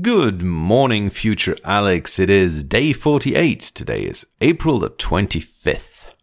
[0.00, 2.18] Good morning, future Alex.
[2.18, 3.60] It is day 48.
[3.60, 6.14] Today is April the 25th.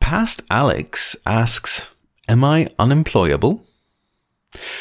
[0.00, 1.90] Past Alex asks,
[2.28, 3.66] Am I unemployable?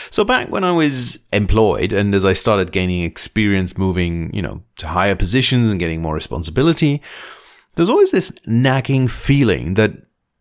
[0.09, 4.63] So back when I was employed and as I started gaining experience moving, you know,
[4.77, 7.01] to higher positions and getting more responsibility,
[7.75, 9.91] there was always this nagging feeling that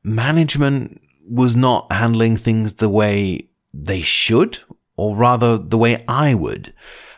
[0.05, 4.61] management was not handling things the way they should,
[4.97, 6.73] or rather the way I would.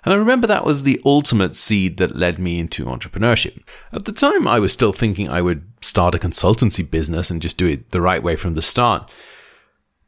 [0.05, 3.63] And I remember that was the ultimate seed that led me into entrepreneurship.
[3.93, 7.57] At the time, I was still thinking I would start a consultancy business and just
[7.57, 9.11] do it the right way from the start.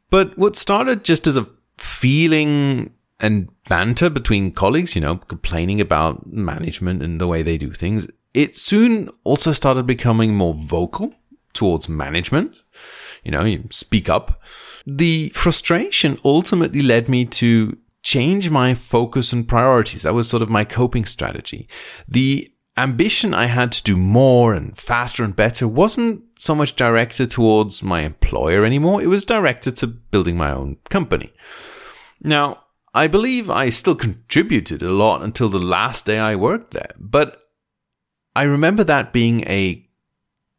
[0.09, 6.27] But what started just as a feeling and banter between colleagues, you know, complaining about
[6.27, 11.13] management and the way they do things, it soon also started becoming more vocal
[11.53, 12.55] towards management.
[13.23, 14.41] You know, you speak up.
[14.85, 20.03] The frustration ultimately led me to change my focus and priorities.
[20.03, 21.67] That was sort of my coping strategy.
[22.07, 27.31] The ambition I had to do more and faster and better wasn't so much directed
[27.31, 29.01] towards my employer anymore.
[29.01, 31.33] It was directed to building my own company.
[32.21, 32.59] Now,
[32.93, 37.41] I believe I still contributed a lot until the last day I worked there, but
[38.35, 39.83] I remember that being a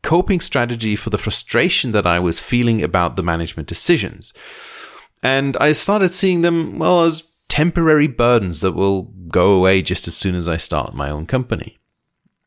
[0.02, 4.32] coping strategy for the frustration that I was feeling about the management decisions.
[5.22, 10.16] And I started seeing them, well, as temporary burdens that will go away just as
[10.16, 11.78] soon as I start my own company.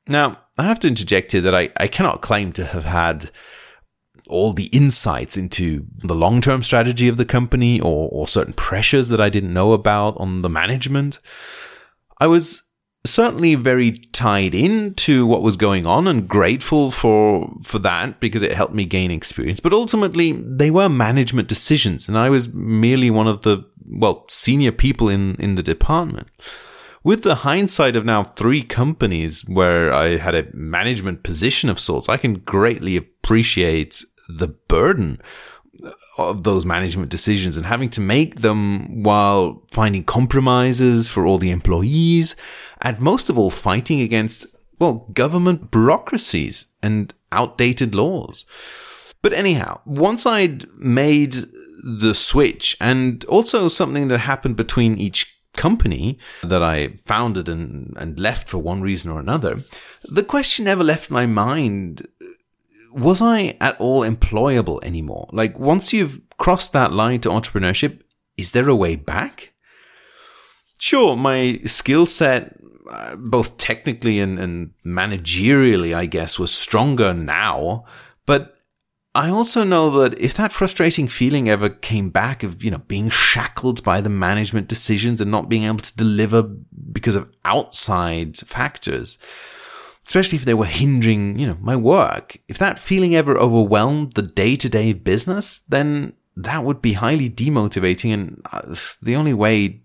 [0.07, 3.31] Now, I have to interject here that I, I cannot claim to have had
[4.29, 9.09] all the insights into the long term strategy of the company or, or certain pressures
[9.09, 11.19] that I didn't know about on the management.
[12.19, 12.63] I was
[13.05, 18.41] certainly very tied in to what was going on and grateful for for that because
[18.41, 19.59] it helped me gain experience.
[19.59, 24.71] But ultimately they were management decisions and I was merely one of the well senior
[24.71, 26.27] people in in the department.
[27.01, 32.09] With the hindsight of now three companies where I had a management position of sorts
[32.09, 35.21] I can greatly appreciate the burden
[36.17, 41.51] of those management decisions and having to make them while finding compromises for all the
[41.51, 42.35] employees
[42.81, 44.45] and most of all fighting against,
[44.79, 48.45] well, government bureaucracies and outdated laws.
[49.21, 51.35] But anyhow, once I'd made
[51.83, 58.19] the switch and also something that happened between each company that I founded and, and
[58.19, 59.59] left for one reason or another,
[60.03, 62.07] the question never left my mind
[62.91, 65.27] was I at all employable anymore?
[65.31, 68.01] Like, once you've crossed that line to entrepreneurship,
[68.37, 69.53] is there a way back?
[70.79, 72.57] Sure, my skill set,
[72.89, 77.83] uh, both technically and, and managerially, I guess, was stronger now.
[78.25, 78.55] But
[79.13, 83.09] I also know that if that frustrating feeling ever came back of, you know, being
[83.09, 89.17] shackled by the management decisions and not being able to deliver because of outside factors,
[90.05, 92.37] especially if they were hindering, you know, my work.
[92.47, 97.29] If that feeling ever overwhelmed the day to day business, then that would be highly
[97.29, 98.13] demotivating.
[98.13, 99.81] And uh, the only way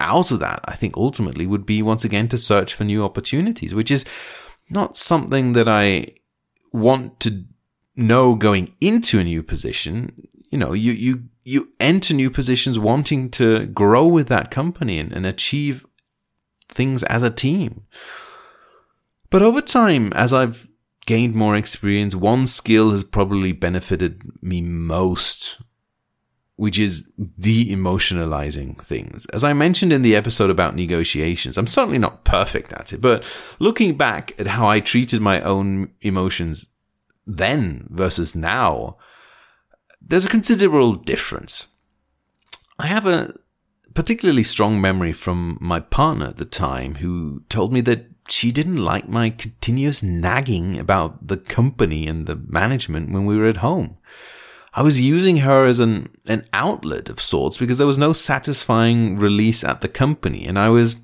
[0.00, 3.74] out of that, I think ultimately would be once again to search for new opportunities,
[3.74, 4.04] which is
[4.68, 6.06] not something that I
[6.72, 7.44] want to
[7.96, 10.28] know going into a new position.
[10.50, 15.12] You know, you, you, you enter new positions wanting to grow with that company and,
[15.12, 15.86] and achieve
[16.68, 17.86] things as a team.
[19.30, 20.68] But over time, as I've
[21.06, 25.60] gained more experience, one skill has probably benefited me most,
[26.60, 29.24] which is de emotionalizing things.
[29.32, 33.24] As I mentioned in the episode about negotiations, I'm certainly not perfect at it, but
[33.60, 36.66] looking back at how I treated my own emotions
[37.26, 38.96] then versus now,
[40.02, 41.68] there's a considerable difference.
[42.78, 43.32] I have a
[43.94, 48.84] particularly strong memory from my partner at the time who told me that she didn't
[48.84, 53.96] like my continuous nagging about the company and the management when we were at home.
[54.72, 59.18] I was using her as an, an outlet of sorts because there was no satisfying
[59.18, 60.46] release at the company.
[60.46, 61.02] And I was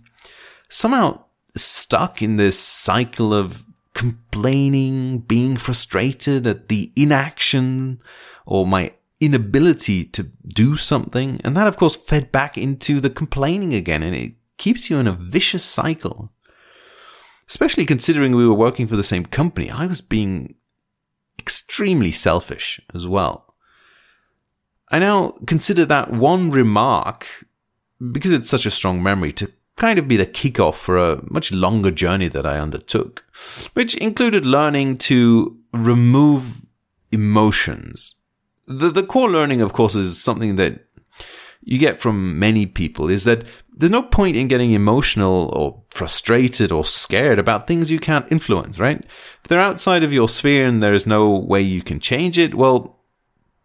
[0.68, 1.24] somehow
[1.56, 3.64] stuck in this cycle of
[3.94, 8.00] complaining, being frustrated at the inaction
[8.44, 11.40] or my inability to do something.
[11.42, 14.02] And that, of course, fed back into the complaining again.
[14.02, 16.30] And it keeps you in a vicious cycle
[17.48, 19.70] especially considering we were working for the same company.
[19.70, 20.56] I was being
[21.38, 23.45] extremely selfish as well.
[24.90, 27.26] I now consider that one remark,
[28.12, 31.52] because it's such a strong memory, to kind of be the kickoff for a much
[31.52, 33.24] longer journey that I undertook,
[33.74, 36.62] which included learning to remove
[37.12, 38.14] emotions.
[38.66, 40.86] The, the core learning, of course, is something that
[41.62, 46.70] you get from many people is that there's no point in getting emotional or frustrated
[46.70, 48.98] or scared about things you can't influence, right?
[49.42, 53.00] If they're outside of your sphere and there's no way you can change it, well,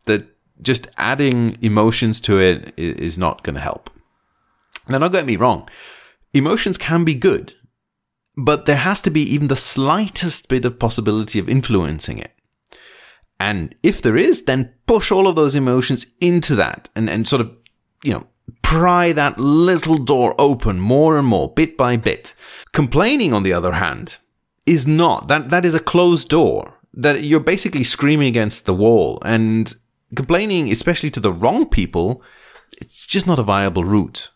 [0.05, 0.25] that
[0.61, 3.89] just adding emotions to it is not going to help.
[4.87, 5.69] Now, don't get me wrong.
[6.33, 7.53] Emotions can be good,
[8.37, 12.31] but there has to be even the slightest bit of possibility of influencing it.
[13.39, 17.41] And if there is, then push all of those emotions into that and, and sort
[17.41, 17.51] of,
[18.03, 18.27] you know,
[18.61, 22.33] pry that little door open more and more, bit by bit.
[22.71, 24.19] Complaining, on the other hand,
[24.65, 25.27] is not.
[25.27, 26.77] That, that is a closed door.
[26.93, 29.19] That you're basically screaming against the wall.
[29.25, 29.73] And
[30.15, 32.23] complaining, especially to the wrong people,
[32.79, 34.31] it's just not a viable route.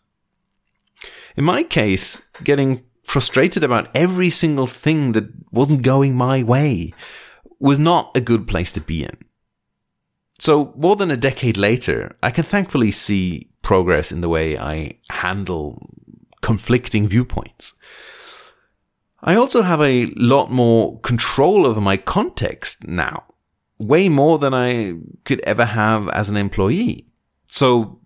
[1.35, 6.93] In my case, getting frustrated about every single thing that wasn't going my way
[7.59, 9.17] was not a good place to be in.
[10.39, 14.99] So, more than a decade later, I can thankfully see progress in the way I
[15.09, 15.81] handle
[16.41, 17.79] conflicting viewpoints.
[19.21, 23.23] I also have a lot more control over my context now,
[23.77, 27.05] way more than I could ever have as an employee.
[27.47, 27.99] So,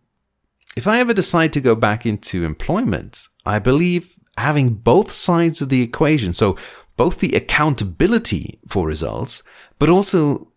[0.76, 5.70] if I ever decide to go back into employment, I believe having both sides of
[5.70, 6.58] the equation, so
[6.96, 9.44] both the accountability for results,
[9.80, 10.52] but also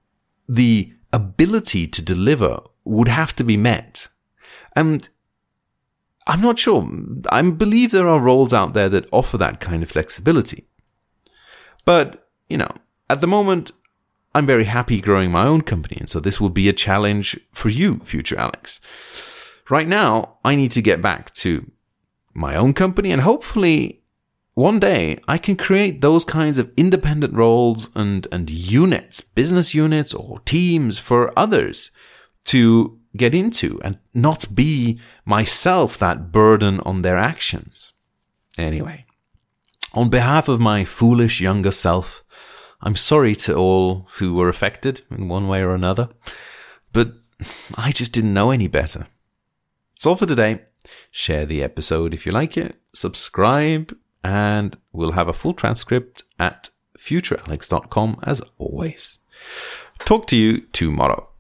[0.48, 4.08] the ability to deliver would have to be met.
[4.74, 5.08] And
[6.26, 6.88] I'm not sure.
[7.30, 10.66] I believe there are roles out there that offer that kind of flexibility.
[11.84, 12.70] But, you know,
[13.10, 13.72] at the moment,
[14.34, 15.98] I'm very happy growing my own company.
[16.00, 18.80] And so this will be a challenge for you, future Alex.
[19.68, 21.70] Right now, I need to get back to
[22.34, 24.02] my own company and hopefully
[24.54, 30.12] one day I can create those kinds of independent roles and, and units, business units
[30.12, 31.90] or teams for others
[32.46, 37.92] to get into and not be myself that burden on their actions.
[38.58, 39.06] Anyway,
[39.94, 42.22] on behalf of my foolish younger self,
[42.82, 46.08] I'm sorry to all who were affected in one way or another,
[46.92, 47.12] but
[47.76, 49.06] I just didn't know any better.
[49.94, 50.62] That's all for today.
[51.10, 56.70] Share the episode if you like it, subscribe, and we'll have a full transcript at
[56.98, 59.20] futurealex.com as always.
[60.00, 61.31] Talk to you tomorrow.